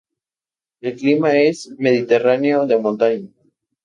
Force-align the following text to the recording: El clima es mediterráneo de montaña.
El 0.79 0.95
clima 0.95 1.37
es 1.37 1.75
mediterráneo 1.77 2.65
de 2.65 2.75
montaña. 2.77 3.29